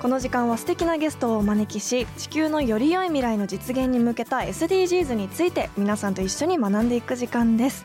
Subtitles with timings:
[0.00, 7.84] この時間は素敵なゲストをお招きし地球のより良い未来の実現に向けた SDGs について皆さんと一緒に学んでいく時間です、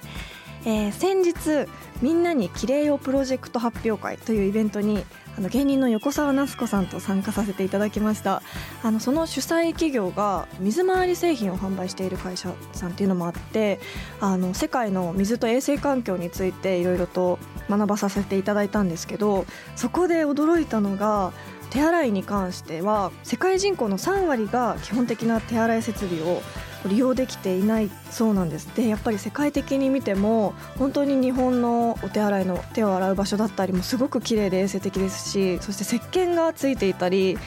[0.63, 1.69] えー先日
[2.01, 5.03] みんなにきれいよプロジェクト発表会というイベントに
[5.38, 8.41] あの芸人の横澤夏子さんと参加させていただきました。
[8.83, 13.79] あのその主催企業が水回り製品を販売している会社さんっていうのもあって
[14.21, 21.33] あの世界の水と衛生環境についていろいろと学ばさせていただいたんですけどそこで驚いたのが
[21.75, 26.41] 手洗いに関しては世界人口の3割が基本的な手洗い設備を
[26.88, 28.73] 利用できていないそうなんです。
[28.75, 37.38] でやっぱり世界的に見ても本当に日本のお手洗いの手を洗う場所だったりもすごく綺麗で衛生的ですしそして石鹸がついていたり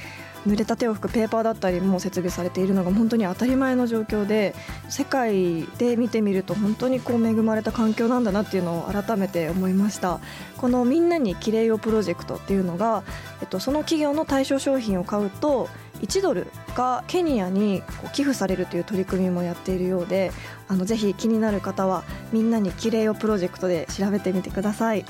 [0.47, 4.55] 濡れた手を拭くペーパーだったりも設備されているのが本当に当たり前の状況で
[4.89, 10.21] 世界で見てみると本当にこう恵まれた環境なんだなっていうのを改めて思いました。
[10.57, 13.05] このみんなにきれいよプロジェクトっていうのが、
[13.41, 15.69] えっと、その企業の対象商品を買うと
[16.01, 20.33] 1ドルがケニアに寄付されるという取り組みもやっているようで
[20.69, 25.05] あのぜひ気になる方はみんなにきれいよプロジェクトで調べてみてください、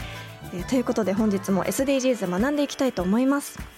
[0.54, 3.77] えということで本日も SDGs 学んでいきたいと思います。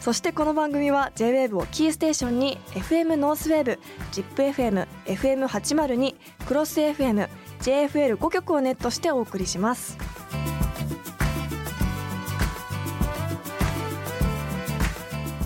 [0.00, 3.78] そしてこの番組は JWAVE をキーステーションに FM ノースウェーブ
[4.12, 6.14] ZIPFM、FM802、
[6.46, 7.28] クロス FM、
[7.60, 9.98] JFL5 曲をネットしてお送りします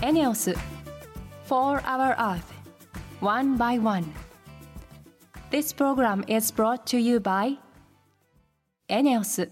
[0.01, 0.51] エネオス
[1.49, 2.41] 4 Hour Earth
[3.19, 4.05] One by One
[5.51, 7.57] This program is brought to you by
[8.87, 9.49] エネオス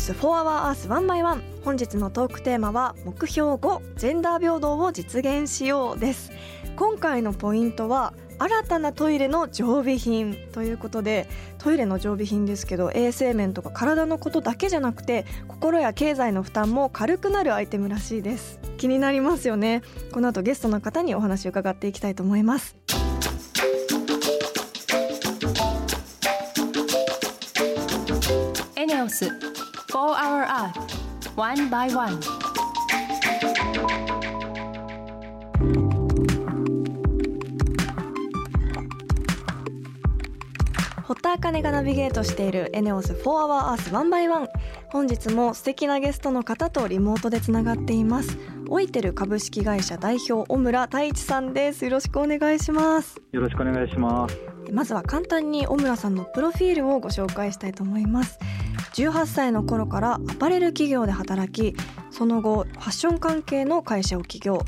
[0.00, 6.32] エネオス4 Hour Earth 1 by 1本日のトークテーマは目標5ジェンダー平等を実現しようです。
[6.74, 10.38] 今回のポイントは新たなトイレの常備品。
[10.52, 11.28] ということで
[11.58, 18.58] トイレの常備品ですけど衛生面とか体のことだけじゃなくて心や経済の負担も軽くなるアイテムらしいです。
[18.78, 19.82] 気になりますよね。
[20.12, 22.74] この後ゲストの方にお話を伺っていきたいと思います。
[28.76, 29.49] エネオス
[29.90, 32.20] 4 Hour Earth One by One.
[41.02, 44.48] 堀田茜がナビゲートしているエネオス4 Hour Earth 1 by 1
[44.92, 48.38] 本日も素敵なゲストの方とリモートでつながっています。
[48.68, 51.84] オイテル株式会社代表小村太一さんです。
[51.84, 53.20] よろしくお願いします。
[53.32, 54.50] よろしくお願いします。
[54.72, 58.38] まずは簡単に小村さんのプロフィールをご紹介したいと思います
[58.94, 61.76] 18歳の頃からアパレル企業で働き
[62.10, 64.62] その後ファッション関係の会社を起業。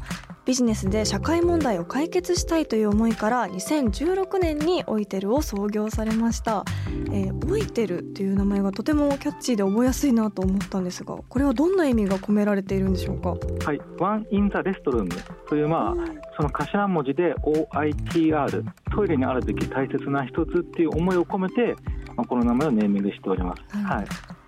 [0.45, 6.65] ビジネスで社会問題を解決したいという思いから2016年にオイテルを創業されました、
[7.13, 13.37] えーオイテルという名前がとてもキャッチーで覚えやすいなと思ったんですがこれはどんな意味が込められているんでしょうか？
[13.67, 15.11] はい、ワンインザレストルーム。
[15.49, 15.95] というまあ
[16.37, 21.77] その頭文字で OITR トイレにあるべき大切な一つっていう思いを込めて、
[22.17, 23.77] まあ、この名前をネーミングしております。
[23.77, 24.07] はい。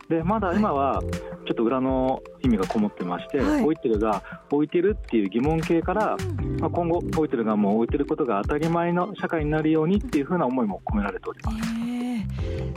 [0.08, 1.02] でまだ今は
[1.46, 3.64] ちょっと裏の意味がこもってまして、はい。
[3.64, 6.16] 置いてるが置いてるっていう疑問形から、
[6.60, 11.56] まあ、今後置いてるがもう置いてることが当たり前の社会になるようにっていうふうな思いも込められております。
[11.58, 11.60] え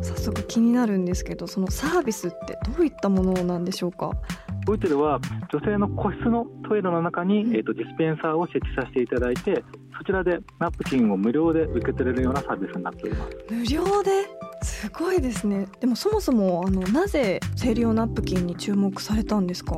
[0.02, 0.04] ー。
[0.04, 4.12] 早速気になるんですけどそのサービスってどういったものなんでしょうか？
[4.70, 5.20] オイテルは
[5.52, 9.64] 女性の個室のトイレの中に、えー、とディスペンサーを設置させていただいて
[9.98, 13.38] そちらでナプキンを無料で受け取れるようなサービスになっております。
[13.50, 14.47] 無料で？
[14.62, 15.68] すごいですね。
[15.80, 19.78] でもそもそもあのなぜ生理用ナプキンに注目されたんですか、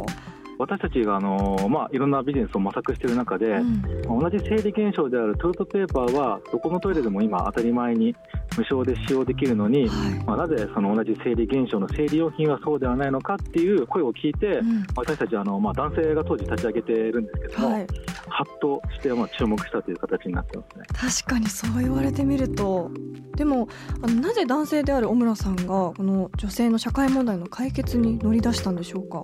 [0.60, 3.82] 私たちがあの、まあ、いろんなビジネスを模索している中で、うん。
[4.20, 8.14] 同じ生理現象であるトイレットペーパーはどこのトイレでも今当たり前に
[8.60, 10.24] 無償で使用できるのに、はい。
[10.26, 14.86] まあ、なぜその同じ生理現象の生理用品はそうではないのかっていう声を聞いて、うん。
[14.96, 17.88] 私たちあの、まあ、男性が当時立ち上げてるんですけども、はい、
[18.28, 20.86] ハッとしてまあ注目したという形になってますね。
[20.94, 22.92] 確かにそう言われてみると
[23.36, 23.68] でも
[24.02, 29.24] あのなぜ男性である小村さんがこの女性の社会問題の解決に乗り出したんでしょうか？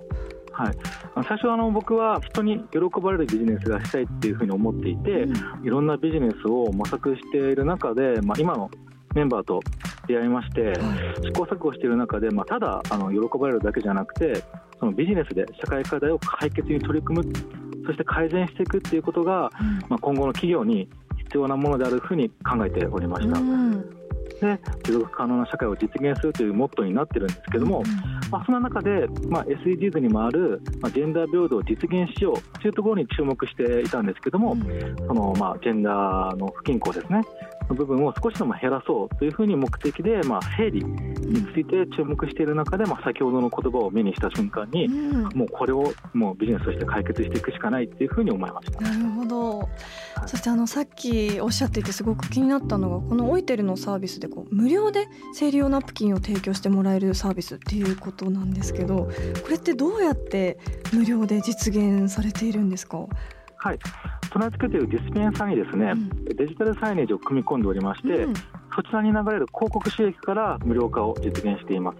[0.52, 0.74] はい、
[1.28, 5.26] 最初はあの僕は人に喜ばれるビジネスがしたいっていうふうに思っていて、
[5.62, 8.70] いろんなビジネスを模索している中で、まあ、今の
[9.16, 9.60] メンバーと
[10.06, 10.74] 出会いまして
[11.22, 14.44] 試行錯誤している中で、まあ、ただあの喜ばれるだけじゃなくて
[14.78, 17.32] そのビジネスで社会課題を解決に取り組む
[17.86, 19.50] そして改善していくっていうことが、
[19.88, 20.88] まあ、今後の企業に
[21.24, 23.38] 必要なものであるふうに考えておりました。
[23.38, 23.90] うん。
[24.40, 27.82] で持続可能な社会を実現するというモットーになってるんですけども、
[28.30, 34.54] まあ、その中で、まあ、SDGs にもある、まあ、ジェンダー平等を実現しようというところに注目していたんですけども、
[35.06, 37.22] そのまあジェンダーの不均衡ですね
[37.68, 48.80] の部分を少しでも減らそうというふうに目的で、まあ、生理について注目している中で、まあ、先ほどの言葉を目にした瞬間に、うんもうこれをもうビジネスとして解決していくしかないっていうふうに思いました。
[48.80, 49.68] なるほど。
[50.26, 59.10] そしてあのさっきおっしゃっていてすごく気になったのがこのオイテルのサービスでこう無料で生理用ナプキンを提供してもらえるサービスっていうことなんですけど、こ
[59.50, 60.58] れってどうやって
[60.92, 62.98] 無料で実現されているんですか？
[63.58, 63.78] はい、
[64.36, 65.94] 備え付けているディスペンサーにですね、
[66.36, 68.34] デジタルサイネージを組み込んでおりまして、うん
[68.74, 71.98] そちらに流れる広告収益から無料化を実現しています。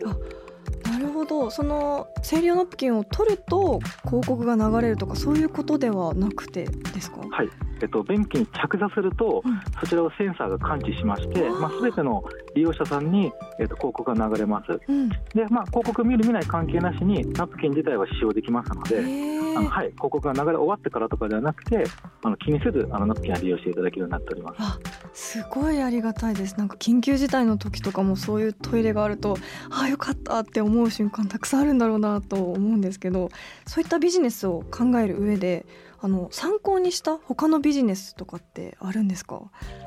[0.86, 1.50] あなるほど。
[1.50, 7.20] その生理用ナプキンを取ると広告が流れるとかそういうことではなくてですか？
[7.30, 7.48] はい
[7.80, 12.24] えっと、便器に着座すると、うんそちらをセンサーが感知しまして、まあ、全ての
[12.54, 14.80] 利用者さんに、えっと、広告が流れます。
[14.88, 15.08] うん。
[15.08, 15.16] で、
[15.50, 21.84] まあ、広告見る見ない関係なしにナプキン自体は使用できますので、へあのーはい、広告が流れ終わってからとかではなくて
[22.22, 24.56] あの気にせずあのナプキンは利用していただけるようになっております。
[24.58, 24.78] あ
[25.12, 29.36] すごいありがたいですなんか緊急事態の時とかもそういうトイレがあると
[29.70, 33.30] ああよかったって思う瞬間たくさんあるんだろうなと思うんですけど
[33.66, 35.64] そういったビジネスを考える上で
[36.00, 39.42] あの参考にした他のビジネスとかってあるんですか？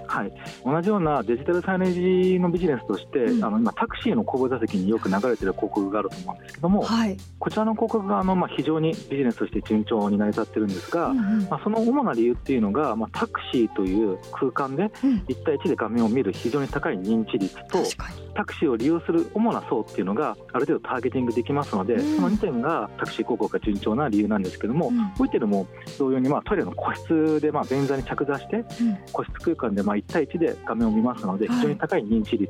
[0.07, 0.31] はい、
[0.65, 3.43] 同じようなデジタルサイネージのビジネスとして、うん。
[3.43, 11.47] あの今タクシーの後部座席によく流れている広告があると思うんですけども、はい、こちらの広告があの、まあ、非常にビジネスとして順調に成り立ってるんですが、うんうん。
[11.49, 15.23] まあ、その主な理由っていうのが、まあ、タクシーという空間でうん。
[15.27, 18.29] 1対1で画面を見る非常に高い認知率と確かに。
[18.33, 22.15] タクシーを利用する主な層っていうのがある程度ターゲティングできますので、うん。
[22.15, 24.97] その2点がタクシー広告が順調な理由なんですけども、うん。
[25.09, 25.67] ホイテルも
[25.99, 28.65] 同様にまあトイレの個室でまあ便座に着座してうん。
[29.13, 31.57] 個室空間でまあ1対1で画面を見ますのではい。
[31.57, 32.49] 非常に高い認知率、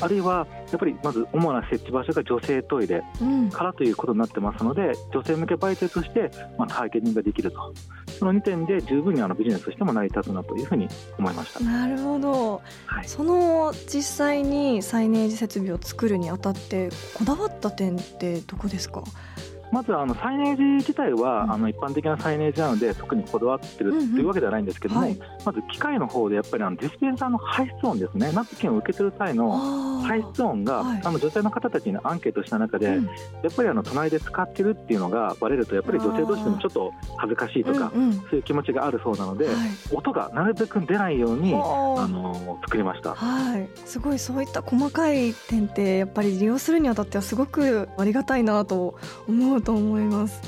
[0.00, 3.50] あるいはやっぱりまず主な設置場所が女性トイレうん。
[3.50, 7.72] からということになってますので女性向け媒体としてまあターゲティングができると。
[8.18, 10.88] その2点で十分にあのビジネスとしても成り立つなというふうに
[11.18, 11.60] 思いました。
[11.60, 12.60] なるほど。
[12.86, 13.08] はい。
[13.08, 19.02] その実際にサイネージ設備を作るにあたってこだわった点ってどこですか？
[19.72, 21.52] まずあのサイネージ自体は、うん。
[21.52, 24.12] あの一般的なサイネージなので特にこだわってるうんうん。
[24.14, 25.18] というわけではないんですけども、はい。
[25.44, 28.32] まず機械の方でやっぱりあのディスペンサーの排出音ですね。
[28.32, 31.00] ナプキンを受け取る際の排出音が、はい。
[31.04, 33.04] あの女性の方たちにアンケートした中で、うん。
[33.04, 33.10] や
[33.48, 38.12] っぱりあの隣で使ってるっていうのがバレるとやっぱり女性同士でもちょっと恥ずかしいとか、うんうん。
[38.12, 39.54] そういう気持ちがあるそうなので、はい。
[39.92, 43.14] 音がなるべく出ないようにあの作りました。
[43.14, 48.96] はい、すごいそういった細かい点ってやっぱり利用するにあたってはすごくありがたいなと
[49.28, 50.40] 思うと思います。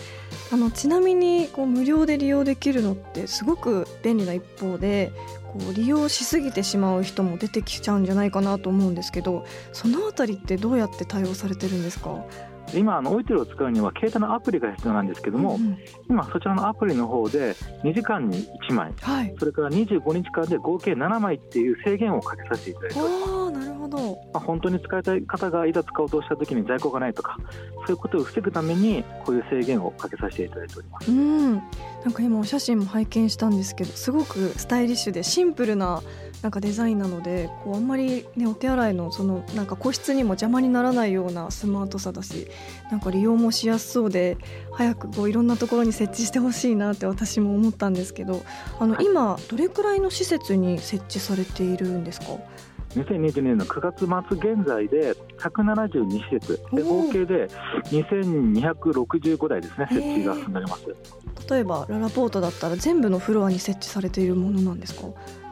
[0.52, 5.12] あのちなみにこう無料で利用できるのってすごく便利な一方で
[5.52, 12.24] こう利用しすぎてしまう人も出てきちゃうんじゃないかなと思うんですけどそのあたりってどうやって対応されてるんですか？
[12.74, 15.78] 今あのオイテルを使うには携帯のアプリが必要なんですけども、うんうん。
[16.08, 19.34] 今そちらのアプリの方で2時間に1枚はい。
[19.38, 23.32] それから25日間で合計7枚っていう制限をかけさせていただいております。
[23.32, 23.98] ああなるほど。
[23.98, 27.36] まあ、本当に使いたい方がいざ使おうとしたときに在庫がないとか
[27.86, 31.10] そういうことを防ぐためにこういう制限をかけさせていただいております。
[31.10, 36.02] うん、なんか今お写真も拝見したんですけどすごくスタイリッシュでシンプルな
[36.42, 42.48] なんかデザインなのでこうあんまり、ね、お手洗いのそのなんか個室にも邪魔にならないようなスマートさだし
[42.90, 44.38] なんか利用もしやすそうで
[44.72, 48.42] 早くこういろんなところに設置してほしいなって私も思ったんですけど
[48.78, 52.26] あの今どれくらいの施設に設置されているんですか
[52.94, 56.60] ？2022年の9月末現在で172施設。
[56.72, 57.48] で合計で
[57.84, 60.86] 2265台ですね設置が進んでおります。
[61.50, 65.02] 例えばララポートだったら全部のフロアに設置されているものなんですか？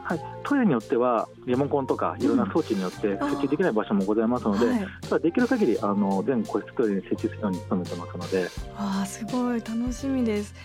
[0.09, 8.49] はい、トイレによってはリモコンとかいろんな装置によって設置できない場所もございますので、はい、ただできる限りあの全個室トイレに設置するように努めてますので。
[8.75, 9.59] あーすごい。
[9.59, 10.55] 楽しみです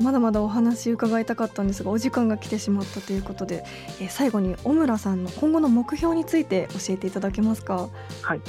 [0.00, 3.64] まだまだお話伺いたかったんですがお時間が来てしまったということで、
[4.00, 7.88] えー、最後に小村さんの今後の目標について教えていただけますか？
[8.22, 8.40] はい、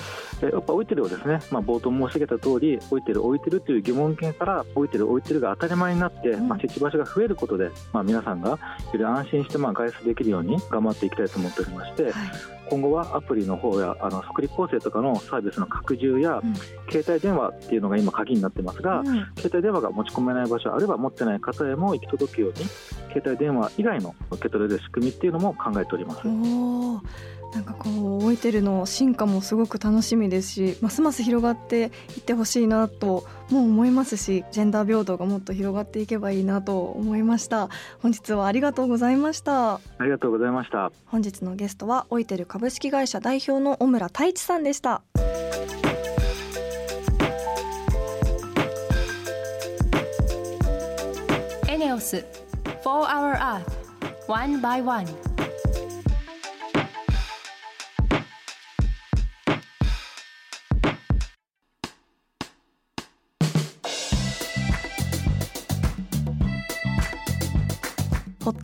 [0.42, 8.58] えー、やっぱ置いてるをですね、まあ、冒頭申し上げた通り置いてる置いてるという疑問点から置いてる置いてるが当たり前になって、うん、まあ、設置場所が増えることで、まあ、皆さんがよ
[8.94, 12.14] り安心してまあ外出できるように頑張っていきたいと思っておりまして、はい
[12.70, 16.56] 今後はアプリの方やあの福利厚生とかのサービスの拡充や、うん、
[16.92, 19.06] 携帯電話っていうのが今鍵になってますが、うん、
[19.38, 22.66] 携帯電話が持ち込めない場所あるいは持ってない方へも行き届くように
[23.14, 26.22] 携帯電話以外の受け取れる仕組みっていうのも考えております。
[27.56, 31.84] なんかこう置いてるの進化もすごく楽しみですしますます広がって
[32.18, 37.70] いってほしいなとも思いますしジェンダー平等がもっと広がっていけばいいなと思いました。
[38.02, 39.76] 本日はありがとうございました。
[39.76, 40.92] ありがとうございました。
[41.06, 45.02] 本日のゲストは置いてる株式会社代表の小村太一さんでした。
[51.70, 52.26] エネオス
[52.84, 53.64] 4 Hour Earth
[54.28, 55.08] One by One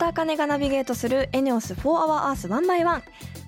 [0.02, 3.02] 田茜がナビゲートするエネオス4 Hour Earth 1 by 1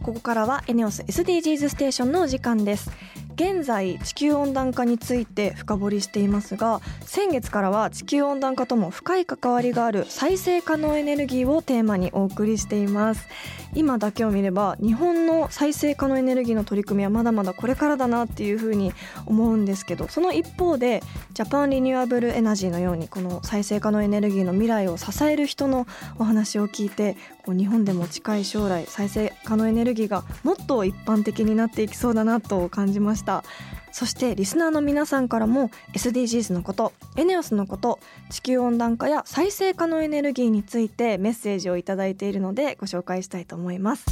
[0.04, 2.92] ここからはエネオス SDGs ステーションのお時間です。
[3.34, 13.26] 現在地球温暖化について深掘りしていますが先月からは地球温暖化とも深い関わりがある再生可能エネルギーをテーマにお送りしています。
[13.74, 18.92] 今だけを見れば日本の再生可能エネルギーの取り組みはまだまだこれからだなっていうふうに
[19.26, 25.88] 思うんですけどその一方でジャパンリニューアブルエナジーのようにこの再生可能エネルギーの未来を支える人の
[26.18, 33.23] お話を聞いてこう日本でも近い将来再生可能エネルギーがもっと一般的になっていきそうだなと感じました。
[33.24, 33.44] た。
[33.92, 38.00] そしてリスナーの皆さんからも SDGs のことエネオスのこと
[38.30, 44.04] 地球温暖化や再生可能エネルギーについてメッセージをいいているのでご紹介したいと思います。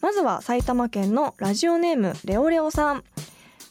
[0.00, 3.04] まずは埼玉県のラジオネームレオレオさん。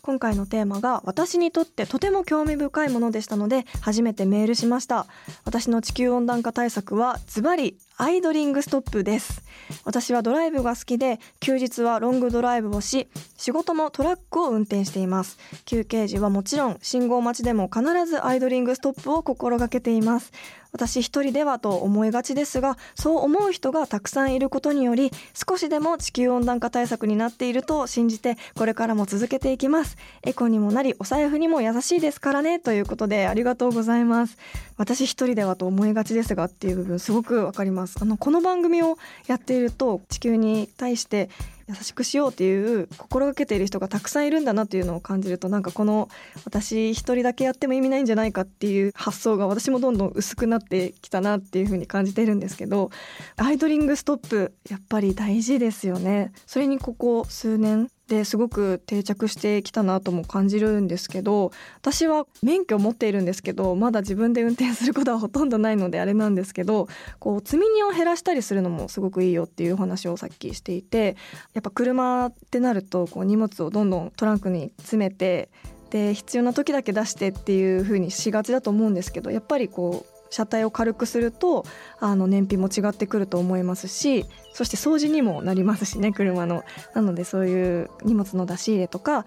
[0.01, 5.07] 今回のテーマが私にとってとても興味深いものでしたので初めてメールしました。
[5.45, 9.43] 私の地球温暖化対策はズバリアイドリングストップです。
[9.85, 13.07] 私はドライブが好きで休日はロングドライブをし
[13.37, 15.37] 仕事もトラックを運転しています。
[15.65, 20.31] 休憩時はもちろん信号待ちでも必ずアイドリングストップを心がけています。
[20.71, 25.11] 私一人ではと思いがちですがそう思う人がたくさんいることにより
[25.47, 29.97] 少しでも地球温暖化対策になっていると信じてこれからも続けていきます。
[30.23, 32.59] エコにもなりお財布にも優しいですからね。
[32.59, 34.37] ということでありがとうございます。
[34.77, 37.97] 私一人ではと思いがちですがっていう部分すごくわかります。
[38.01, 41.29] あのこの番組をやっていると地球に対して
[41.67, 46.09] 優しくしようっていう心がけている人がたくさんいるんだなっていうのを感じるとなんかこの
[46.45, 52.91] 私一人だけやっても意味ないんじゃないかっていう発想が私もどんどん薄くなってきたなっていうふうに感じてるんですけど
[53.37, 56.31] アイドリングストップやっぱり大事ですよね。
[56.45, 66.87] それにここ数年ですごく定着してきたなとも感じるんですけど私は免許を持っているんですけどまだ自分で運転することはほとんどないのであれなんですけど
[67.19, 71.15] こう積み荷を減らしたりするのもすごくいいよっていうお話をさっきしていて
[71.53, 75.49] やっぱ車ってなるとこう荷物をどんどんトランクに詰めて
[75.89, 81.63] で必要な時だけ出してっていう風にしがちだと思うんですけどやっぱりこう車体を軽くすると
[81.99, 86.63] あの燃費も違ってくると思いますしそして掃除にもなりますしね車の。
[86.95, 89.25] なのでそういう荷物の出し入れとか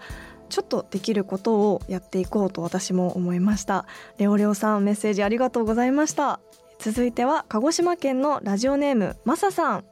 [0.49, 3.85] ちょっとできることをやっていこうと私も思いました。
[4.17, 6.39] レオレオさんメッセージありがとうございました。
[6.79, 9.85] 続いては鹿児島県のラジオネームマサさん。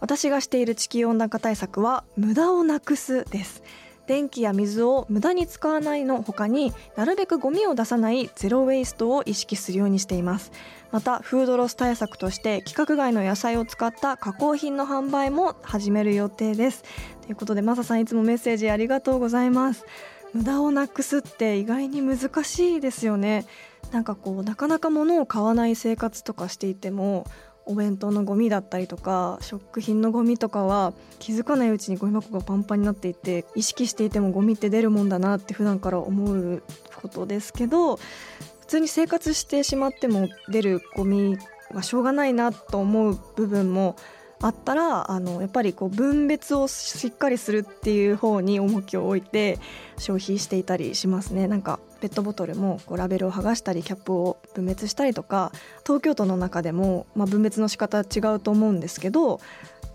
[0.00, 3.62] 私がしている地球温暖化対策は無駄をなくすです。
[4.06, 10.52] 電気や水を無駄に使わないの他になるべくゴミを出さないゼロウェイストを意識するようにしています。
[10.90, 16.84] またフードロス対策として規格外の野菜を使った加工品の販売も始める予定です。
[17.22, 19.86] ということでマサさんいつもメッセージありがとうございます。
[20.34, 23.46] 無駄をなくすって意外に難しいですよね。
[23.90, 27.26] なんかこうなかなか物を買わない生活とかしていても
[27.64, 36.62] お弁当のゴミだったりとか食品のゴミとかは気づかないうちにゴミ箱がパンパンになっていて意識していてもゴミって出るもんだなって普段から思う
[37.00, 41.36] ことですけど普通に生活してしまっても出るゴミ
[41.72, 43.96] はしょうがないなと思う部分も
[44.42, 49.58] あったらあのやっぱりこう分別をしっかりするっていう方に重きを置いて
[49.98, 51.46] 消費していたりしますね。
[51.46, 55.52] なんかペットボトルもこうラベルを剥がしたりキャップを分別したりとか
[55.86, 59.40] 東京都の中でも、まあ、分別の仕方違うと思うんですけど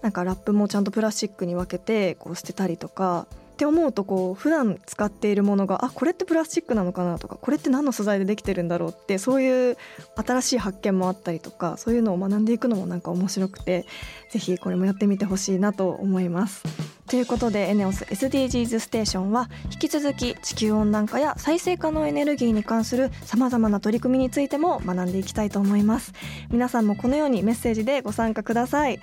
[0.01, 3.27] なんかラップもちゃんとプラスチックに分けてこう捨てたりとか
[3.57, 9.77] って思うとこう普段使っているものがあこれってプラスチックなのかなとかこれって何の素材でできてるんだろうってそういう
[10.15, 13.87] 新しい発見もあったりとかそういうのを学んでいくのもなんか面白くて
[14.29, 16.63] ぜひこれもやってみてほしいなと思います。
[17.07, 26.11] ということでエネオス SDGs ステーションは引き続き地球温暖化や再生可能エネルギーに関するさまざまな取り組みについても学んでいきたいと思います
[26.51, 28.99] 皆さんもこのようにメッセージでご参加ください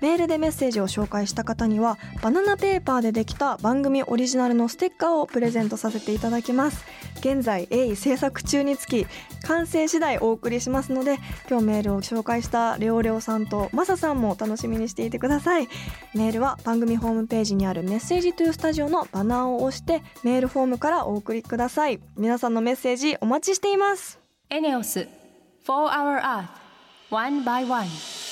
[0.00, 6.84] メールでメッセージを紹介した方にはバナナペーパーでできた番組オリジナルのステッカーをプレゼントさせていただきます。
[7.20, 9.06] 現在鋭意制作中につき
[9.42, 11.18] 完成次第お送りしますので
[11.50, 15.68] 今日メールを紹介したレオレオさんとマサさんも楽しみにしていてください。
[16.14, 22.00] メールは番組ホームページにあるメッセージトゥースタジオのバナーを押してメールフォームからお送りください。
[22.16, 24.20] 皆さんのメッセージお待ちしています。
[24.50, 25.08] エネオス
[25.66, 26.46] 4 Hour Earth
[27.10, 28.27] One by One.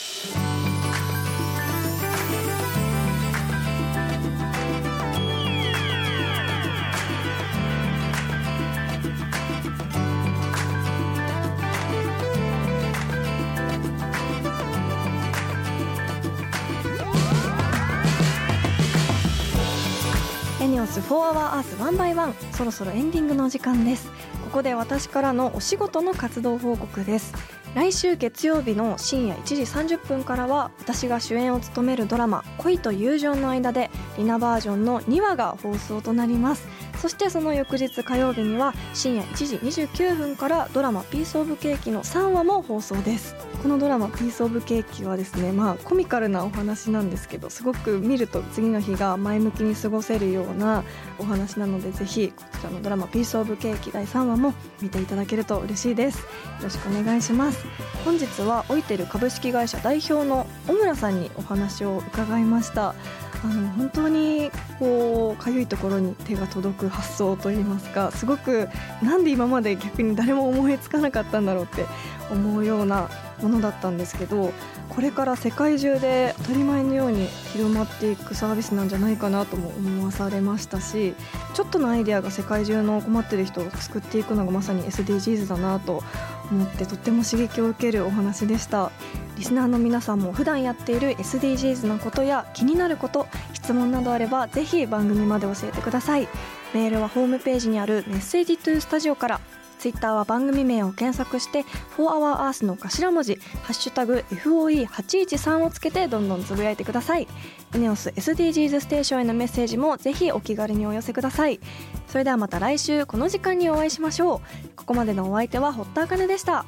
[20.86, 22.34] ンス4アワーアースワンバイワン。
[22.52, 24.08] そろそろエンディングのお時間です。
[24.44, 27.34] ここで私からのお仕事の活動報告です。
[27.74, 36.66] 来週月曜日の深夜1時30分からは私が主演を務めるドラマ「恋と友情の間」でリナバージョンの2話が放送となります。
[37.06, 43.36] そしてその翌日火曜日には深夜1時29分からドラマ「ピース・オブ・ケーキ」の3話も放送です。
[43.62, 50.82] このドラマ「ピース・オブ・ケーキ」はですねまあコミカルなお話なんですけどすごく見ると次の日が前向きに過ごせるような
[51.20, 56.18] お話なのでぜひこちらのドラマ「ピース・オブ・ケーキ」第3話も見ていただけると嬉しいです。
[56.18, 56.24] よ
[56.64, 57.64] ろしくお願いします。
[58.04, 62.96] 本日はオイテル株式会社代表の小村さんにお話を伺いました。
[63.44, 68.68] あの本当にこうかゆいところに手が届く発想といいますかすごく
[69.02, 71.86] なんで今まで逆に誰も思いつかなかったんだろうって
[72.30, 73.08] 思うような
[73.40, 74.52] ものだったんですけど
[74.88, 81.14] これから世界中で当たり前のように広まっていくサービスなんじゃないかなとも思わされましたし
[81.54, 86.02] ちょっとのアイデアが世界中の困ってる人を救っていくのがまさに SDGs だなと
[86.50, 88.90] 思ってとっても刺激を受けるお話でした。
[89.36, 96.28] リスナーの皆さんも普段やっている SDGs のことや気になること質問などあればぜひ番組まで教えてください。
[96.74, 99.40] メールはホームページにあるメッセージトゥースタジオから
[99.78, 101.64] ツイッターは番組名を検索して
[101.98, 107.28] 「4HourEarth」の頭文字「ハッシュタグ #FOE813」をつけてどんどんつぶやいてください。
[107.74, 111.60] エネオス SDGs ステーションへのメッセージもぜひお気軽にお寄せください。
[112.08, 114.68] それではまた来週この時間にお会いしましょう。
[114.76, 116.64] ここまでのお相手は堀田茜でした。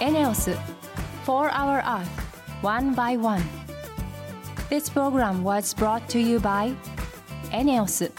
[0.00, 0.56] エネオス
[1.26, 2.06] 4 Hour Earth
[2.62, 3.42] One by One
[4.70, 6.74] This program was brought to you by
[7.52, 8.10] エネオス